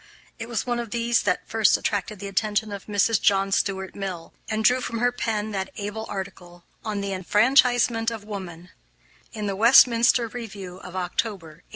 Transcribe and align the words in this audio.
It 0.39 0.49
was 0.49 0.65
one 0.65 0.79
of 0.79 0.89
these 0.89 1.21
that 1.21 1.47
first 1.47 1.77
attracted 1.77 2.17
the 2.17 2.27
attention 2.27 2.71
of 2.71 2.87
Mrs. 2.87 3.21
John 3.21 3.51
Stuart 3.51 3.93
Mill, 3.93 4.33
and 4.49 4.65
drew 4.65 4.81
from 4.81 4.97
her 4.97 5.11
pen 5.11 5.51
that 5.51 5.69
able 5.77 6.07
article 6.09 6.63
on 6.83 7.01
"The 7.01 7.13
Enfranchisement 7.13 8.09
of 8.09 8.23
Woman," 8.23 8.69
in 9.31 9.45
the 9.45 9.55
Westminster 9.55 10.27
Review 10.27 10.77
of 10.77 10.95
October, 10.95 11.61
1852. 11.61 11.61